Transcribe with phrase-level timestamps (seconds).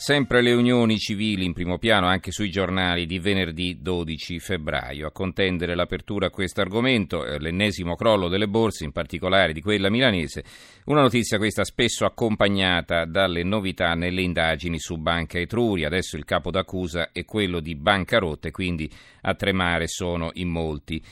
[0.00, 5.06] Sempre le unioni civili in primo piano anche sui giornali di venerdì 12 febbraio.
[5.06, 9.90] A contendere l'apertura a questo argomento, eh, l'ennesimo crollo delle borse, in particolare di quella
[9.90, 10.42] milanese,
[10.86, 15.88] una notizia questa spesso accompagnata dalle novità nelle indagini su Banca Etruria.
[15.88, 18.90] Adesso il capo d'accusa è quello di bancarotte, quindi
[19.20, 21.02] a tremare sono in molti.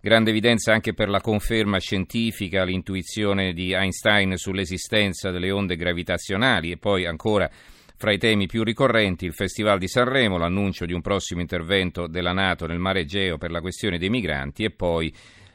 [0.00, 6.78] Grande evidenza anche per la conferma scientifica, l'intuizione di Einstein sull'esistenza delle onde gravitazionali e
[6.78, 7.50] poi ancora
[7.98, 12.32] fra i temi più ricorrenti il Festival di Sanremo, l'annuncio di un prossimo intervento della
[12.32, 15.12] Nato nel mare Egeo per la questione dei migranti e poi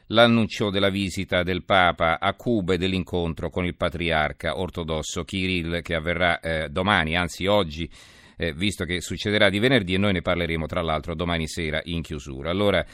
[0.08, 5.94] l'annuncio della visita del Papa a Cuba e dell'incontro con il patriarca ortodosso Kirill che
[5.94, 7.88] avverrà eh, domani, anzi oggi.
[8.36, 12.02] Eh, visto che succederà di venerdì e noi ne parleremo tra l'altro domani sera in
[12.02, 12.50] chiusura.
[12.50, 12.84] Allora,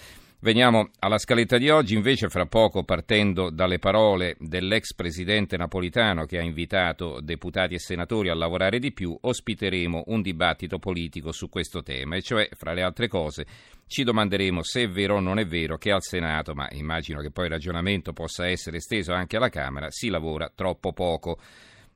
[0.43, 6.39] Veniamo alla scaletta di oggi, invece fra poco partendo dalle parole dell'ex presidente napolitano che
[6.39, 11.83] ha invitato deputati e senatori a lavorare di più, ospiteremo un dibattito politico su questo
[11.83, 13.45] tema, e cioè, fra le altre cose,
[13.87, 17.31] ci domanderemo se è vero o non è vero che al Senato, ma immagino che
[17.31, 21.39] poi il ragionamento possa essere esteso anche alla Camera, si lavora troppo poco.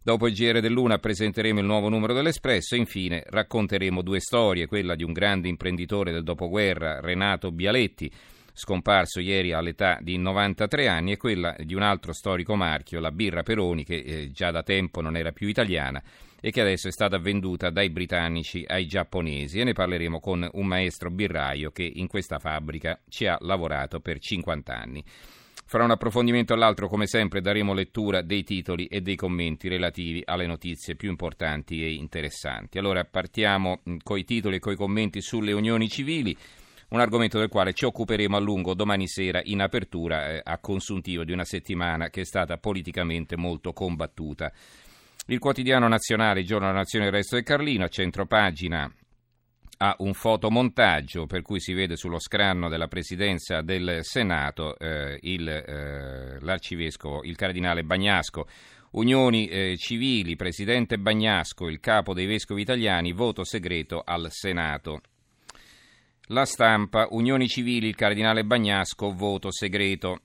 [0.02, 4.94] Dopo il GR dell'Una presenteremo il nuovo numero dell'Espresso e infine racconteremo due storie, quella
[4.94, 8.12] di un grande imprenditore del dopoguerra, Renato Bialetti,
[8.54, 13.42] scomparso ieri all'età di 93 anni, e quella di un altro storico marchio, la birra
[13.42, 16.02] Peroni, che eh, già da tempo non era più italiana
[16.40, 20.66] e che adesso è stata venduta dai britannici ai giapponesi e ne parleremo con un
[20.66, 25.02] maestro birraio che in questa fabbrica ci ha lavorato per 50 anni.
[25.66, 30.46] Fra un approfondimento all'altro, come sempre, daremo lettura dei titoli e dei commenti relativi alle
[30.46, 32.76] notizie più importanti e interessanti.
[32.76, 36.36] Allora partiamo con i titoli e con i commenti sulle unioni civili
[36.88, 41.24] un argomento del quale ci occuperemo a lungo domani sera in apertura eh, a consuntivo
[41.24, 44.52] di una settimana che è stata politicamente molto combattuta.
[45.26, 48.92] Il quotidiano nazionale, il giorno della nazione, il resto del Carlino, a centro pagina
[49.78, 55.48] ha un fotomontaggio per cui si vede sullo scranno della presidenza del Senato eh, il,
[55.48, 58.46] eh, l'arcivescovo, il cardinale Bagnasco.
[58.92, 65.00] Unioni eh, civili, presidente Bagnasco, il capo dei vescovi italiani, voto segreto al Senato.
[66.28, 70.22] La stampa, Unioni Civili, il cardinale Bagnasco, voto segreto.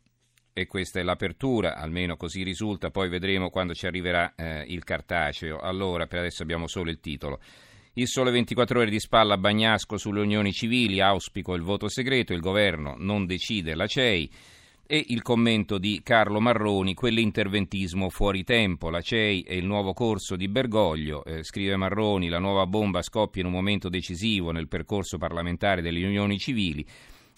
[0.53, 5.59] E questa è l'apertura, almeno così risulta, poi vedremo quando ci arriverà eh, il cartaceo.
[5.59, 7.41] Allora, per adesso abbiamo solo il titolo.
[7.95, 12.39] Il sole 24 ore di spalla Bagnasco sulle unioni civili, auspico il voto segreto, il
[12.39, 14.31] governo non decide la CEI
[14.91, 20.35] e il commento di Carlo Marroni, quell'interventismo fuori tempo, la CEI e il nuovo corso
[20.35, 25.19] di Bergoglio, eh, scrive Marroni, la nuova bomba scoppia in un momento decisivo nel percorso
[25.19, 26.83] parlamentare delle unioni civili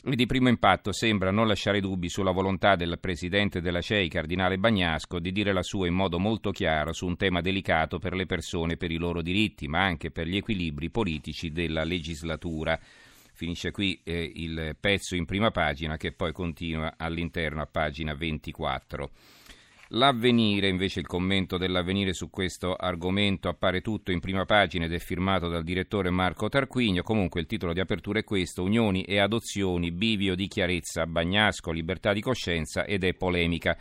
[0.02, 4.58] e di primo impatto sembra non lasciare dubbi sulla volontà del presidente della CEI, Cardinale
[4.58, 8.26] Bagnasco, di dire la sua in modo molto chiaro su un tema delicato per le
[8.26, 12.80] persone per i loro diritti, ma anche per gli equilibri politici della legislatura.
[13.42, 19.10] Finisce qui eh, il pezzo in prima pagina che poi continua all'interno a pagina 24.
[19.94, 25.00] L'avvenire, invece il commento dell'avvenire su questo argomento appare tutto in prima pagina ed è
[25.00, 27.02] firmato dal direttore Marco Tarquinio.
[27.02, 32.14] Comunque il titolo di apertura è questo: Unioni e adozioni, bivio di chiarezza, bagnasco, libertà
[32.14, 33.76] di coscienza ed è polemica.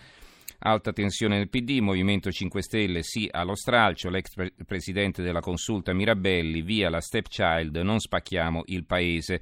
[0.62, 5.94] Alta tensione nel PD, Movimento 5 Stelle sì allo stralcio, l'ex pre- presidente della consulta
[5.94, 9.41] Mirabelli, via la stepchild, non spacchiamo il paese.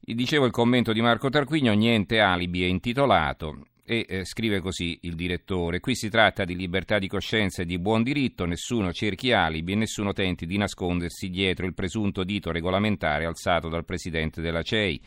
[0.00, 5.16] Dicevo il commento di Marco Tarquinio, niente alibi è intitolato e eh, scrive così il
[5.16, 9.72] direttore, qui si tratta di libertà di coscienza e di buon diritto, nessuno cerchi alibi
[9.72, 15.00] e nessuno tenti di nascondersi dietro il presunto dito regolamentare alzato dal presidente della CEI.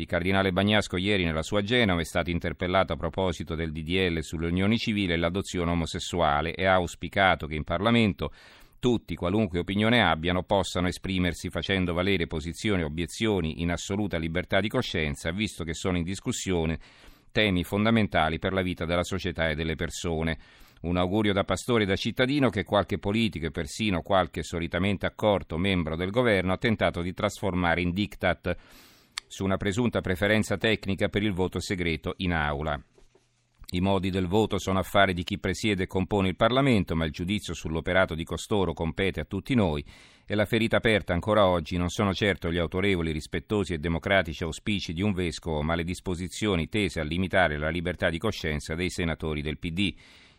[0.00, 4.46] Il cardinale Bagnasco ieri nella sua Genova è stato interpellato a proposito del DDL sulle
[4.46, 8.30] unioni civili e l'adozione omosessuale e ha auspicato che in Parlamento
[8.78, 14.68] tutti, qualunque opinione abbiano, possano esprimersi facendo valere posizioni e obiezioni in assoluta libertà di
[14.68, 16.78] coscienza, visto che sono in discussione
[17.32, 20.38] temi fondamentali per la vita della società e delle persone.
[20.82, 25.58] Un augurio da pastore e da cittadino che qualche politico e persino qualche solitamente accorto
[25.58, 28.56] membro del governo ha tentato di trasformare in diktat
[29.28, 32.82] su una presunta preferenza tecnica per il voto segreto in aula.
[33.70, 37.12] I modi del voto sono affari di chi presiede e compone il Parlamento, ma il
[37.12, 39.84] giudizio sull'operato di costoro compete a tutti noi
[40.26, 44.94] e la ferita aperta ancora oggi non sono certo gli autorevoli, rispettosi e democratici auspici
[44.94, 49.42] di un vescovo, ma le disposizioni tese a limitare la libertà di coscienza dei senatori
[49.42, 49.94] del PD.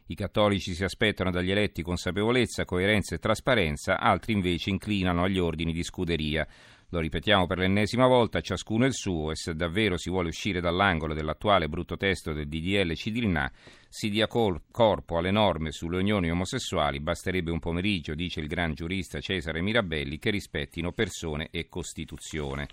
[0.07, 5.71] I cattolici si aspettano dagli eletti consapevolezza, coerenza e trasparenza, altri invece inclinano agli ordini
[5.71, 6.47] di scuderia.
[6.91, 11.13] Lo ripetiamo per l'ennesima volta, ciascuno il suo e se davvero si vuole uscire dall'angolo
[11.13, 13.51] dell'attuale brutto testo del DDL Cidilinà,
[13.87, 18.73] si dia col- corpo alle norme sulle unioni omosessuali, basterebbe un pomeriggio, dice il gran
[18.73, 22.67] giurista Cesare Mirabelli, che rispettino persone e Costituzione.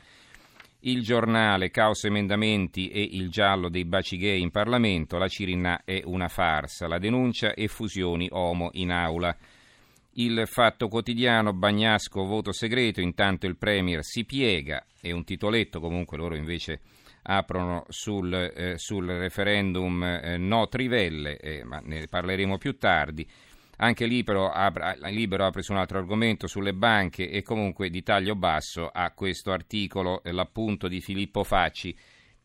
[0.81, 6.01] Il giornale, caos emendamenti e il giallo dei baci gay in Parlamento, la Cirinà è
[6.05, 9.37] una farsa, la denuncia e fusioni omo in aula.
[10.19, 16.17] Il fatto quotidiano, Bagnasco, voto segreto, intanto il Premier si piega, è un titoletto, comunque
[16.17, 16.81] loro invece
[17.25, 23.29] aprono sul, eh, sul referendum eh, no trivelle, eh, ma ne parleremo più tardi.
[23.79, 28.37] Anche Libero apre, Libero apre su un altro argomento sulle banche e comunque di taglio
[28.37, 31.95] basso a questo articolo, eh, l'appunto di Filippo Facci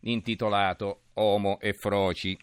[0.01, 2.37] intitolato Omo e Froci.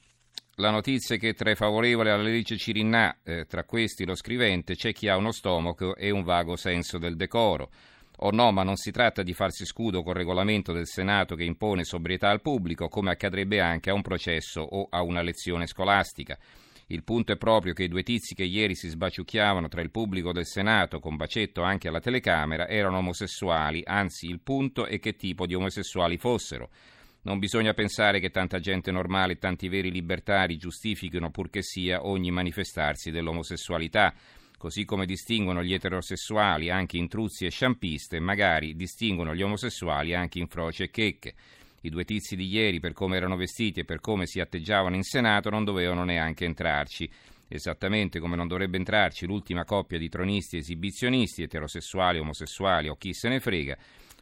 [0.60, 4.74] La notizia è che tra i favorevoli alla legge Cirinnà, eh, tra questi lo scrivente,
[4.74, 7.70] c'è chi ha uno stomaco e un vago senso del decoro.
[8.16, 11.84] O no, ma non si tratta di farsi scudo col regolamento del Senato che impone
[11.84, 16.36] sobrietà al pubblico, come accadrebbe anche a un processo o a una lezione scolastica.
[16.88, 20.32] Il punto è proprio che i due tizi che ieri si sbaciucchiavano tra il pubblico
[20.32, 25.46] del Senato, con bacetto anche alla telecamera, erano omosessuali, anzi il punto è che tipo
[25.46, 26.70] di omosessuali fossero.
[27.28, 32.30] Non bisogna pensare che tanta gente normale e tanti veri libertari giustifichino purché sia ogni
[32.30, 34.14] manifestarsi dell'omosessualità,
[34.56, 40.38] così come distinguono gli eterosessuali anche in truzzi e sciampiste, magari distinguono gli omosessuali anche
[40.38, 41.34] in froce e checche.
[41.82, 45.02] I due tizi di ieri, per come erano vestiti e per come si atteggiavano in
[45.02, 47.10] Senato, non dovevano neanche entrarci.
[47.46, 53.28] Esattamente come non dovrebbe entrarci l'ultima coppia di tronisti esibizionisti, eterosessuali, omosessuali o chi se
[53.28, 53.76] ne frega,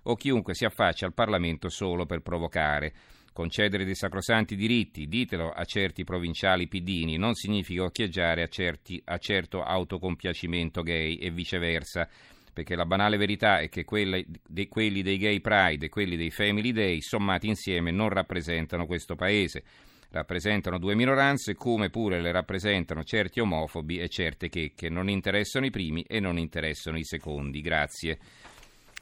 [0.06, 2.93] o chiunque si affaccia al Parlamento solo per provocare.
[3.32, 9.19] Concedere dei sacrosanti diritti, ditelo a certi provinciali pidini, non significa occhieggiare a, certi, a
[9.19, 12.08] certo autocompiacimento gay e viceversa,
[12.50, 16.31] perché la banale verità è che quelli, de, quelli dei gay pride e quelli dei
[16.31, 19.62] family day sommati insieme non rappresentano questo paese.
[20.08, 25.67] Rappresentano due minoranze come pure le rappresentano certi omofobi e certe che, che non interessano
[25.67, 27.61] i primi e non interessano i secondi.
[27.61, 28.19] Grazie.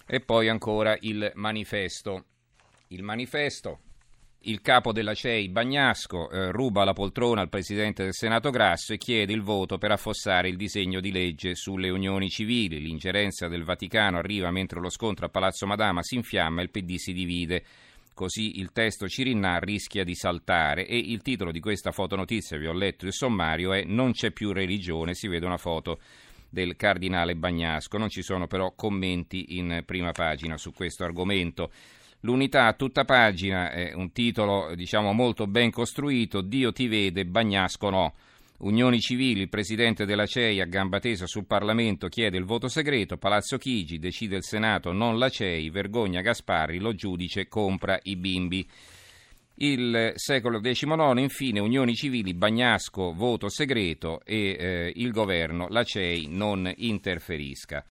[0.06, 2.24] E poi ancora il manifesto.
[2.88, 3.80] Il manifesto,
[4.46, 8.98] il capo della CEI Bagnasco eh, ruba la poltrona al presidente del Senato Grasso e
[8.98, 12.78] chiede il voto per affossare il disegno di legge sulle unioni civili.
[12.80, 16.96] L'ingerenza del Vaticano arriva mentre lo scontro a Palazzo Madama si infiamma e il PD
[16.96, 17.64] si divide.
[18.12, 22.74] Così il testo Cirinnà rischia di saltare e il titolo di questa fotonotizia, vi ho
[22.74, 25.98] letto il sommario, è Non c'è più religione, si vede una foto
[26.54, 27.98] del cardinale Bagnasco.
[27.98, 31.70] Non ci sono però commenti in prima pagina su questo argomento.
[32.20, 37.90] L'unità a tutta pagina è un titolo diciamo molto ben costruito, Dio ti vede, Bagnasco
[37.90, 38.14] no.
[38.60, 43.18] Unioni civili, il presidente della CEI a gamba tesa sul Parlamento chiede il voto segreto,
[43.18, 48.66] Palazzo Chigi decide il Senato, non la CEI, vergogna Gasparri, lo giudice compra i bimbi.
[49.56, 56.26] Il secolo XIX, infine, unioni civili, Bagnasco, voto segreto e eh, il governo, la CEI,
[56.28, 57.82] non interferisca.